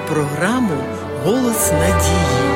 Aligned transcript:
програму 0.00 0.76
Голос 1.24 1.72
надії. 1.72 2.54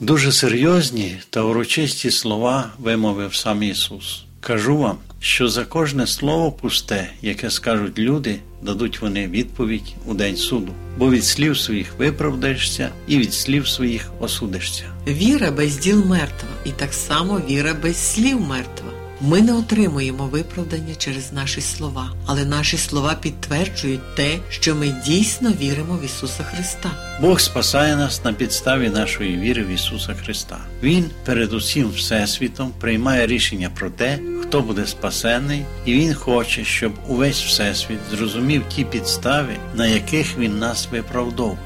Дуже 0.00 0.32
серйозні 0.32 1.16
та 1.30 1.42
урочисті 1.42 2.10
слова 2.10 2.70
вимовив 2.78 3.34
сам 3.34 3.62
Ісус. 3.62 4.24
Кажу 4.40 4.76
вам, 4.78 4.96
що 5.20 5.48
за 5.48 5.64
кожне 5.64 6.06
слово 6.06 6.52
пусте, 6.52 7.10
яке 7.22 7.50
скажуть 7.50 7.98
люди, 7.98 8.38
дадуть 8.62 9.00
вони 9.00 9.28
відповідь 9.28 9.94
у 10.06 10.14
день 10.14 10.36
суду, 10.36 10.72
бо 10.98 11.10
від 11.10 11.24
слів 11.24 11.58
своїх 11.58 11.94
виправдаєшся 11.98 12.90
і 13.06 13.18
від 13.18 13.34
слів 13.34 13.68
своїх 13.68 14.12
осудишся. 14.20 14.84
Віра 15.06 15.50
без 15.50 15.76
діл 15.78 16.04
мертва, 16.04 16.48
і 16.64 16.70
так 16.70 16.94
само 16.94 17.40
віра 17.48 17.74
без 17.82 17.96
слів 17.96 18.40
мертва. 18.40 18.89
Ми 19.22 19.42
не 19.42 19.52
отримуємо 19.52 20.26
виправдання 20.26 20.94
через 20.94 21.32
наші 21.32 21.60
слова, 21.60 22.12
але 22.26 22.44
наші 22.44 22.76
слова 22.76 23.14
підтверджують 23.14 24.14
те, 24.14 24.38
що 24.48 24.74
ми 24.74 24.94
дійсно 25.06 25.50
віримо 25.60 25.96
в 25.96 26.04
Ісуса 26.04 26.42
Христа. 26.42 26.90
Бог 27.20 27.40
спасає 27.40 27.96
нас 27.96 28.24
на 28.24 28.32
підставі 28.32 28.88
нашої 28.88 29.36
віри 29.36 29.62
в 29.62 29.68
Ісуса 29.68 30.14
Христа. 30.14 30.58
Він 30.82 31.10
перед 31.24 31.52
усім 31.52 31.90
Всесвітом 31.90 32.72
приймає 32.80 33.26
рішення 33.26 33.70
про 33.74 33.90
те, 33.90 34.18
хто 34.42 34.60
буде 34.60 34.86
спасений, 34.86 35.64
і 35.84 35.94
Він 35.94 36.14
хоче, 36.14 36.64
щоб 36.64 36.92
увесь 37.08 37.42
Всесвіт 37.42 37.98
зрозумів 38.10 38.62
ті 38.68 38.84
підстави, 38.84 39.56
на 39.74 39.86
яких 39.86 40.38
Він 40.38 40.58
нас 40.58 40.88
виправдовує. 40.92 41.58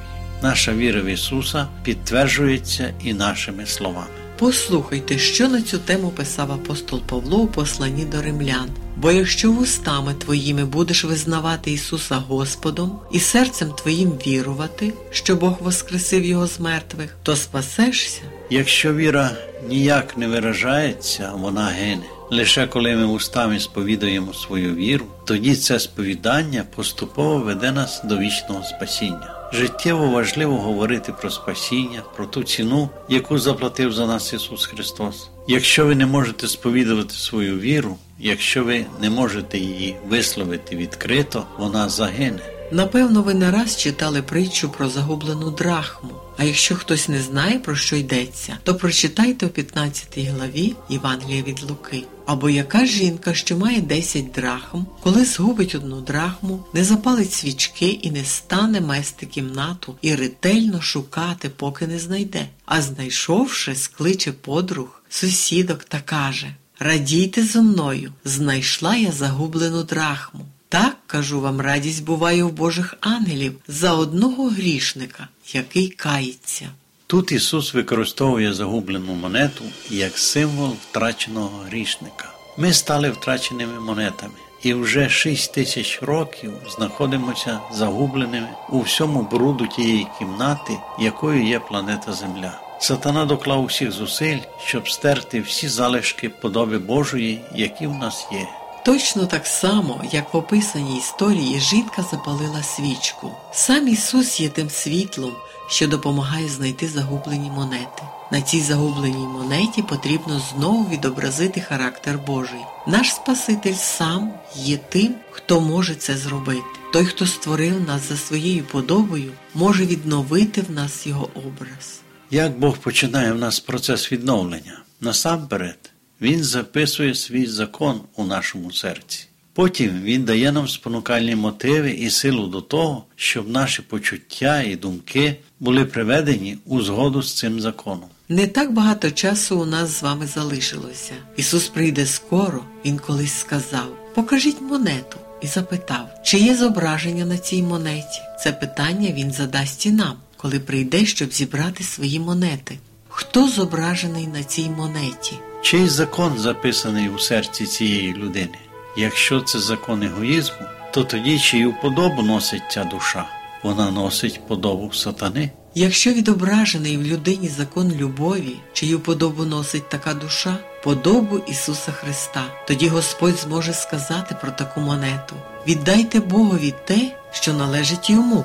Наша 0.43 0.73
віра 0.73 1.01
в 1.01 1.07
Ісуса 1.07 1.69
підтверджується 1.83 2.95
і 3.05 3.15
нашими 3.15 3.67
словами. 3.67 4.24
Послухайте, 4.45 5.19
що 5.19 5.49
на 5.49 5.63
цю 5.63 5.79
тему 5.79 6.13
писав 6.17 6.53
апостол 6.53 7.01
Павло 7.01 7.39
у 7.39 7.47
посланні 7.47 8.05
до 8.05 8.23
римлян. 8.23 8.69
Бо 8.97 9.13
якщо 9.13 9.53
вустами 9.53 10.15
твоїми 10.15 10.65
будеш 10.65 11.05
визнавати 11.05 11.71
Ісуса 11.71 12.15
Господом 12.15 12.99
і 13.13 13.21
серцем 13.21 13.73
твоїм 13.73 14.11
вірувати, 14.11 14.93
що 15.11 15.37
Бог 15.37 15.57
воскресив 15.61 16.25
Його 16.25 16.47
з 16.47 16.61
мертвих, 16.61 17.17
то 17.23 17.37
спасешся. 17.37 18.21
Якщо 18.51 18.95
віра 18.95 19.31
ніяк 19.69 20.17
не 20.17 20.29
виражається, 20.29 21.33
вона 21.35 21.67
гине. 21.67 22.05
Лише 22.31 22.67
коли 22.67 22.97
ми 22.97 23.07
устами 23.07 23.61
сповідуємо 23.61 24.35
свою 24.35 24.75
віру, 24.75 25.07
тоді 25.25 25.57
це 25.57 25.79
сповідання 25.79 26.65
поступово 26.77 27.39
веде 27.39 27.73
нас 27.73 28.03
до 28.05 28.19
вічного 28.19 28.65
спасіння. 28.65 29.44
Життєво 29.55 30.09
важливо 30.11 30.57
говорити 30.57 31.13
про 31.21 31.31
спасіння, 31.31 32.03
про 32.17 32.27
ту 32.27 32.43
ціну, 32.43 32.89
яку 33.09 33.39
заплатив 33.39 33.93
за 33.93 34.07
нас 34.07 34.33
Ісус 34.33 34.67
Христос. 34.67 35.29
Якщо 35.49 35.87
ви 35.87 35.95
не 35.95 36.07
можете 36.07 36.49
сповідувати 36.49 37.15
свою 37.15 37.59
віру, 37.59 37.97
якщо 38.19 38.65
ви 38.65 38.87
не 39.01 39.11
можете 39.11 39.59
її 39.59 39.97
висловити 40.09 40.77
відкрито, 40.77 41.47
вона 41.59 41.89
загине. 41.89 42.41
Напевно, 42.73 43.23
ви 43.23 43.35
не 43.35 43.51
раз 43.51 43.77
читали 43.77 44.23
притчу 44.23 44.69
про 44.69 44.89
загублену 44.89 45.51
драхму. 45.51 46.11
А 46.37 46.45
якщо 46.45 46.77
хтось 46.77 47.09
не 47.09 47.23
знає, 47.23 47.59
про 47.59 47.77
що 47.77 47.97
йдеться, 47.97 48.59
то 48.63 48.75
прочитайте 48.75 49.47
у 49.47 49.49
15 49.49 50.19
главі 50.19 50.75
Євангелія 50.89 51.43
від 51.43 51.63
Луки. 51.63 52.03
Або 52.27 52.51
яка 52.51 52.87
жінка, 52.87 53.35
що 53.35 53.57
має 53.57 53.81
10 53.81 54.31
драхм, 54.33 54.79
коли 55.03 55.25
згубить 55.25 55.75
одну 55.75 56.01
драхму, 56.01 56.65
не 56.73 56.85
запалить 56.85 57.33
свічки 57.33 57.89
і 57.89 58.11
не 58.11 58.25
стане 58.25 58.81
мести 58.81 59.27
кімнату 59.27 59.97
і 60.03 60.15
ретельно 60.15 60.83
шукати, 60.83 61.49
поки 61.49 61.87
не 61.87 61.99
знайде. 61.99 62.49
А 62.67 62.83
знайшовши, 62.83 63.75
скличе 63.75 64.33
подруг, 64.33 65.03
сусідок 65.09 65.85
та 65.85 66.01
каже 66.01 66.55
Радійте 66.79 67.45
зо 67.45 67.63
мною, 67.63 68.13
знайшла 68.25 68.97
я 68.97 69.13
загублену 69.13 69.83
драхму. 69.83 70.44
Так, 70.75 70.97
кажу 71.07 71.41
вам, 71.41 71.61
радість 71.61 72.05
буває 72.05 72.45
у 72.45 72.49
Божих 72.49 72.95
ангелів 73.01 73.55
за 73.69 73.93
одного 73.93 74.49
грішника, 74.49 75.29
який 75.53 75.89
кається. 75.89 76.69
Тут 77.07 77.33
Ісус 77.33 77.75
використовує 77.75 78.55
загублену 78.55 79.15
монету 79.15 79.65
як 79.91 80.19
символ 80.19 80.77
втраченого 80.83 81.59
грішника. 81.67 82.33
Ми 82.57 82.73
стали 82.73 83.11
втраченими 83.11 83.81
монетами 83.81 84.35
і 84.63 84.75
вже 84.75 85.09
шість 85.09 85.53
тисяч 85.53 86.03
років 86.03 86.53
знаходимося 86.77 87.61
загубленими 87.73 88.49
у 88.71 88.81
всьому 88.81 89.23
бруду 89.23 89.67
тієї 89.67 90.07
кімнати, 90.19 90.73
якою 91.01 91.47
є 91.47 91.61
планета 91.61 92.13
Земля. 92.13 92.61
Сатана 92.81 93.25
доклав 93.25 93.65
усіх 93.65 93.93
зусиль, 93.93 94.39
щоб 94.67 94.89
стерти 94.89 95.41
всі 95.41 95.69
залишки 95.69 96.29
подоби 96.29 96.79
Божої, 96.79 97.41
які 97.55 97.87
в 97.87 97.95
нас 97.95 98.27
є. 98.33 98.47
Точно 98.85 99.27
так 99.27 99.47
само, 99.47 100.05
як 100.13 100.35
в 100.35 100.37
описаній 100.37 100.99
історії 100.99 101.61
жінка 101.61 102.05
запалила 102.11 102.63
свічку. 102.63 103.31
Сам 103.53 103.89
Ісус 103.89 104.41
є 104.41 104.49
тим 104.49 104.71
світлом, 104.71 105.33
що 105.69 105.89
допомагає 105.89 106.49
знайти 106.49 106.89
загублені 106.89 107.51
монети. 107.51 108.03
На 108.33 108.43
цій 108.43 108.61
загубленій 108.61 109.27
монеті 109.27 109.83
потрібно 109.83 110.43
знову 110.55 110.89
відобразити 110.89 111.61
характер 111.61 112.19
Божий. 112.27 112.61
Наш 112.87 113.15
Спаситель 113.15 113.75
сам 113.75 114.33
є 114.57 114.77
тим, 114.77 115.15
хто 115.31 115.61
може 115.61 115.95
це 115.95 116.17
зробити. 116.17 116.63
Той, 116.93 117.05
хто 117.05 117.27
створив 117.27 117.81
нас 117.81 118.09
за 118.09 118.17
своєю 118.17 118.65
подобою, 118.65 119.33
може 119.55 119.87
відновити 119.87 120.61
в 120.61 120.71
нас 120.71 121.07
його 121.07 121.29
образ. 121.35 122.01
Як 122.31 122.59
Бог 122.59 122.79
починає 122.79 123.33
в 123.33 123.39
нас 123.39 123.61
процес 123.61 124.13
відновлення? 124.13 124.83
Насамперед, 125.01 125.91
Він 126.21 126.45
записує 126.45 127.15
свій 127.15 127.47
закон 127.47 128.01
у 128.17 128.25
нашому 128.25 128.73
серці. 128.73 129.27
Потім 129.53 130.03
Він 130.03 130.25
дає 130.25 130.53
нам 130.53 130.69
спонукальні 130.69 131.37
мотиви 131.37 131.91
і 131.91 132.11
силу 132.11 132.47
до 132.47 132.61
того, 132.61 133.05
щоб 133.17 133.49
наші 133.49 133.83
почуття 133.83 134.63
і 134.63 134.77
думки 134.77 135.37
були 135.61 135.85
приведені 135.85 136.59
у 136.67 136.81
згоду 136.81 137.23
з 137.23 137.33
цим 137.33 137.61
законом. 137.61 138.09
Не 138.29 138.47
так 138.47 138.73
багато 138.73 139.11
часу 139.11 139.61
у 139.61 139.65
нас 139.65 139.99
з 139.99 140.03
вами 140.03 140.27
залишилося. 140.27 141.13
Ісус 141.37 141.69
прийде 141.69 142.07
скоро, 142.07 142.65
Він 142.85 142.99
колись 142.99 143.39
сказав: 143.39 144.15
Покажіть 144.15 144.61
монету 144.61 145.19
і 145.43 145.47
запитав, 145.47 146.09
чи 146.25 146.39
є 146.39 146.57
зображення 146.57 147.25
на 147.25 147.39
цій 147.39 147.63
монеті. 147.63 148.21
Це 148.41 148.53
питання 148.53 149.13
Він 149.13 149.33
задасть 149.33 149.87
і 149.87 149.91
нам, 149.91 150.17
коли 150.37 150.61
прийде, 150.61 151.07
щоб 151.07 151.33
зібрати 151.33 151.85
свої 151.85 152.21
монети. 152.21 152.79
Хто 153.09 153.49
зображений 153.49 154.27
на 154.27 154.45
цій 154.45 154.69
монеті? 154.69 155.37
Чий 155.65 155.89
закон 155.89 156.39
записаний 156.39 157.09
у 157.09 157.19
серці 157.19 157.67
цієї 157.67 158.15
людини? 158.15 158.59
Якщо 158.97 159.41
це 159.41 159.59
закон 159.59 160.03
егоїзму, 160.03 160.67
то 160.93 161.05
тоді 161.05 161.39
чию 161.39 161.75
подобу 161.83 162.23
носить 162.23 162.63
ця 162.71 162.85
душа? 162.85 163.25
Вона 163.63 163.91
носить 163.91 164.47
подобу 164.47 164.93
сатани. 164.93 165.51
Якщо 165.75 166.13
відображений 166.13 166.97
в 166.97 167.03
людині 167.03 167.49
закон 167.49 167.93
любові, 167.93 168.57
чию 168.73 169.01
подобу 169.01 169.45
носить 169.45 169.89
така 169.89 170.15
душа, 170.15 170.59
подобу 170.83 171.39
Ісуса 171.39 171.93
Христа, 171.93 172.45
тоді 172.67 172.89
Господь 172.89 173.37
зможе 173.37 173.73
сказати 173.73 174.37
про 174.41 174.51
таку 174.51 174.81
монету: 174.81 175.37
віддайте 175.67 176.21
Богові 176.21 176.75
те, 176.85 177.17
що 177.33 177.53
належить 177.53 178.11
йому. 178.11 178.45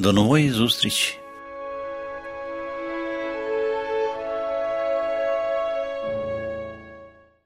До 0.00 0.12
нової 0.12 0.50
зустрічі! 0.50 1.19